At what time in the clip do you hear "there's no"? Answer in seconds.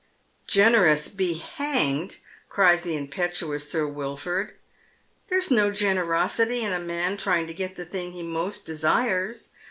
5.27-5.69